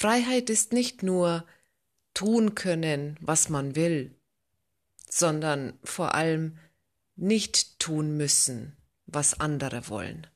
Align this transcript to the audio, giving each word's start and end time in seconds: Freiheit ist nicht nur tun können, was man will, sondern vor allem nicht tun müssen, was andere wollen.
Freiheit 0.00 0.48
ist 0.48 0.72
nicht 0.72 1.02
nur 1.02 1.44
tun 2.14 2.54
können, 2.54 3.16
was 3.20 3.48
man 3.48 3.74
will, 3.74 4.14
sondern 5.10 5.76
vor 5.82 6.14
allem 6.14 6.56
nicht 7.16 7.80
tun 7.80 8.16
müssen, 8.16 8.76
was 9.06 9.40
andere 9.40 9.88
wollen. 9.88 10.28